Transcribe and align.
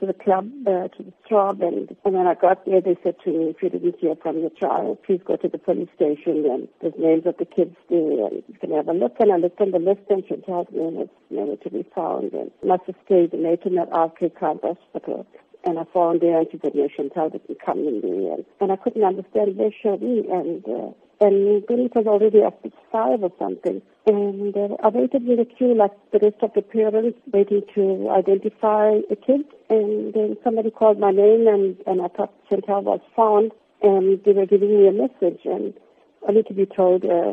to 0.00 0.06
the 0.06 0.14
club, 0.14 0.50
uh, 0.66 0.88
to 0.88 1.02
the 1.04 1.12
Throb, 1.28 1.60
and, 1.60 1.94
and 2.04 2.14
when 2.14 2.26
I 2.26 2.34
got 2.34 2.64
there, 2.64 2.80
they 2.80 2.96
said 3.02 3.16
to 3.24 3.30
me, 3.30 3.50
if 3.50 3.62
you 3.62 3.68
didn't 3.68 4.00
hear 4.00 4.16
from 4.16 4.38
your 4.38 4.50
child, 4.50 4.98
please 5.04 5.20
go 5.24 5.36
to 5.36 5.48
the 5.48 5.58
police 5.58 5.88
station, 5.94 6.44
and 6.48 6.68
there's 6.80 6.94
names 6.98 7.26
of 7.26 7.36
the 7.38 7.44
kids 7.44 7.76
there, 7.88 8.26
and 8.26 8.42
you 8.48 8.58
can 8.60 8.72
have 8.72 8.88
a 8.88 8.92
look. 8.92 9.16
And 9.20 9.32
I 9.32 9.36
looked 9.36 9.60
on 9.60 9.70
the 9.70 9.78
list, 9.78 10.00
and 10.08 10.26
Chantal's 10.26 10.68
name 10.72 10.94
was 10.94 11.08
never 11.28 11.56
to 11.56 11.70
be 11.70 11.84
found, 11.94 12.32
and 12.32 12.50
must 12.64 12.84
have 12.86 12.96
stayed 13.04 13.34
in 13.34 13.42
Nationwide 13.42 13.88
R.K. 13.92 14.30
Khan 14.30 14.58
Hospital. 14.62 15.26
And 15.64 15.78
I 15.78 15.84
found 15.92 16.22
there, 16.22 16.38
and 16.38 16.48
she 16.50 16.58
said, 16.64 16.74
no, 16.74 16.88
Chantal 16.88 17.28
didn't 17.28 17.60
come 17.60 17.78
in 17.80 18.00
there. 18.00 18.34
And, 18.34 18.44
and 18.60 18.72
I 18.72 18.76
couldn't 18.76 19.04
understand 19.04 19.56
where 19.56 19.70
she 19.70 19.88
me, 20.00 20.24
and 20.32 20.64
uh, 20.64 20.90
and 21.20 21.62
it 21.68 21.94
was 21.94 22.06
already 22.06 22.42
after 22.42 22.70
five 22.90 23.22
or 23.22 23.30
something. 23.38 23.82
And 24.06 24.56
uh, 24.56 24.76
I 24.82 24.88
waited 24.88 25.28
in 25.28 25.36
the 25.36 25.44
queue 25.44 25.74
like 25.74 25.92
the 26.12 26.18
rest 26.18 26.42
of 26.42 26.52
the 26.54 26.62
parents, 26.62 27.18
waiting 27.32 27.62
to 27.74 28.08
identify 28.10 29.00
the 29.10 29.16
kids. 29.16 29.44
And 29.68 30.14
then 30.14 30.36
somebody 30.42 30.70
called 30.70 30.98
my 30.98 31.10
name, 31.10 31.46
and, 31.46 31.76
and 31.86 32.00
I 32.00 32.08
thought 32.08 32.32
Chantal 32.48 32.82
was 32.82 33.00
found, 33.14 33.52
and 33.82 34.22
they 34.24 34.32
were 34.32 34.46
giving 34.46 34.70
me 34.70 34.88
a 34.88 34.92
message, 34.92 35.40
and 35.44 35.74
only 36.26 36.42
to 36.44 36.54
be 36.54 36.64
told 36.64 37.04
uh, 37.04 37.32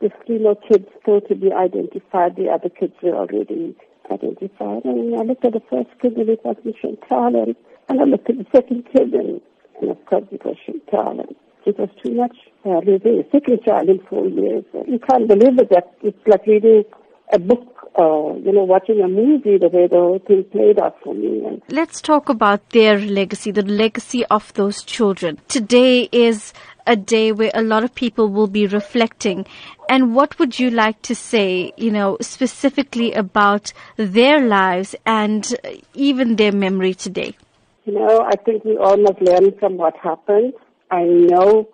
the 0.00 0.10
three 0.26 0.38
more 0.38 0.56
kids 0.56 0.86
still 1.00 1.22
to 1.22 1.34
be 1.34 1.50
identified. 1.50 2.36
The 2.36 2.50
other 2.50 2.68
kids 2.68 2.92
were 3.02 3.16
already 3.16 3.74
identified. 4.10 4.84
And 4.84 5.16
I 5.16 5.22
looked 5.22 5.46
at 5.46 5.54
the 5.54 5.62
first 5.70 5.88
kid, 6.02 6.12
and 6.18 6.28
it 6.28 6.44
was 6.44 6.56
Chantal, 6.80 7.42
and, 7.42 7.56
and 7.88 8.00
I 8.00 8.04
looked 8.04 8.28
at 8.28 8.36
the 8.36 8.46
second 8.54 8.84
kid, 8.92 9.14
and, 9.14 9.40
and 9.80 9.90
of 9.90 10.04
course 10.04 10.24
it 10.30 10.44
was 10.44 10.56
Chantal. 10.66 11.20
And, 11.20 11.34
it 11.66 11.78
was 11.78 11.88
too 12.02 12.12
much. 12.12 12.36
Uh, 12.66 12.80
raising 12.80 13.20
a 13.20 13.30
second 13.30 13.62
child 13.62 13.88
in 13.88 14.00
four 14.08 14.26
years. 14.26 14.64
You 14.86 14.98
can't 14.98 15.28
believe 15.28 15.58
it. 15.58 15.68
That 15.70 15.94
it's 16.02 16.16
like 16.26 16.46
reading 16.46 16.84
a 17.32 17.38
book 17.38 17.74
uh, 17.96 18.34
you 18.42 18.52
know, 18.52 18.64
watching 18.64 19.00
a 19.00 19.08
movie 19.08 19.56
the 19.56 19.68
way 19.68 19.86
the 19.86 20.20
thing 20.26 20.44
played 20.44 20.80
out 20.80 20.96
for 21.02 21.14
me. 21.14 21.44
And 21.46 21.62
Let's 21.68 22.00
talk 22.00 22.28
about 22.28 22.70
their 22.70 22.98
legacy, 22.98 23.50
the 23.50 23.62
legacy 23.62 24.24
of 24.26 24.52
those 24.54 24.82
children. 24.82 25.38
Today 25.48 26.08
is 26.10 26.52
a 26.86 26.96
day 26.96 27.32
where 27.32 27.52
a 27.54 27.62
lot 27.62 27.84
of 27.84 27.94
people 27.94 28.28
will 28.28 28.48
be 28.48 28.66
reflecting. 28.66 29.46
And 29.88 30.14
what 30.14 30.38
would 30.38 30.58
you 30.58 30.70
like 30.70 31.02
to 31.02 31.14
say, 31.14 31.72
you 31.76 31.90
know, 31.90 32.18
specifically 32.20 33.12
about 33.12 33.72
their 33.96 34.40
lives 34.40 34.96
and 35.06 35.54
even 35.94 36.36
their 36.36 36.52
memory 36.52 36.94
today? 36.94 37.36
You 37.84 37.94
know, 37.94 38.26
I 38.26 38.36
think 38.36 38.64
we 38.64 38.76
all 38.76 38.96
must 38.96 39.20
learn 39.20 39.56
from 39.58 39.76
what 39.76 39.96
happened. 39.98 40.54
I 40.90 41.04
know 41.04 41.68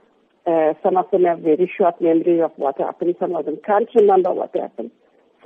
uh, 0.46 0.74
some 0.82 0.96
of 0.96 1.10
them 1.10 1.24
have 1.24 1.40
very 1.40 1.70
short 1.76 2.00
memory 2.00 2.40
of 2.40 2.52
what 2.56 2.78
happened. 2.78 3.14
Some 3.20 3.36
of 3.36 3.44
them 3.44 3.58
can't 3.64 3.88
remember 3.94 4.32
what 4.32 4.56
happened. 4.56 4.90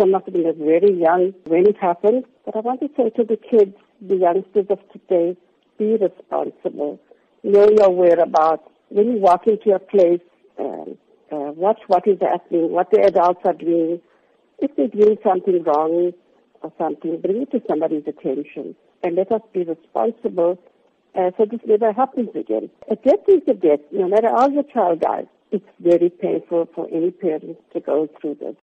Some 0.01 0.15
of 0.15 0.25
them 0.25 0.47
are 0.47 0.53
very 0.53 0.93
young 0.93 1.35
when 1.47 1.67
it 1.67 1.77
happened. 1.81 2.25
But 2.45 2.57
I 2.57 2.61
want 2.61 2.81
to 2.81 2.89
say 2.97 3.11
to 3.11 3.25
the 3.25 3.37
kids, 3.37 3.75
the 4.01 4.17
youngsters 4.17 4.67
of 4.71 4.79
today, 4.93 5.37
be 5.79 5.97
responsible. 5.97 7.01
Know 7.43 7.69
your 7.71 7.91
whereabouts. 7.91 8.69
When 8.89 9.13
you 9.13 9.19
walk 9.19 9.47
into 9.47 9.75
a 9.75 9.79
place, 9.79 10.21
um, 10.59 10.97
uh, 11.33 11.53
watch 11.53 11.81
what 11.89 12.07
is 12.07 12.19
happening, 12.21 12.71
what 12.71 12.91
the 12.91 13.03
adults 13.03 13.41
are 13.45 13.55
doing. 13.55 14.01
If 14.59 14.77
they're 14.77 14.89
doing 14.89 15.19
something 15.25 15.65
wrong 15.65 16.13
or 16.63 16.73
something, 16.79 17.21
bring 17.21 17.43
it 17.43 17.51
to 17.53 17.61
somebody's 17.69 18.05
attention. 18.07 18.77
And 19.03 19.17
let 19.17 19.33
us 19.33 19.43
be 19.53 19.65
responsible 19.65 20.59
uh, 21.15 21.31
so 21.37 21.45
this 21.45 21.61
never 21.67 21.93
happens 21.93 22.31
again. 22.35 22.71
A 22.91 22.97
death 22.97 23.25
is 23.29 23.43
a 23.49 23.55
death. 23.55 23.81
No 23.93 24.09
matter 24.09 24.29
how 24.29 24.49
your 24.49 24.65
child 24.65 25.01
dies, 25.01 25.27
it's 25.51 25.65
very 25.81 26.11
painful 26.11 26.69
for 26.75 26.89
any 26.93 27.11
parent 27.11 27.57
to 27.73 27.81
go 27.81 28.09
through 28.21 28.37
this. 28.41 28.57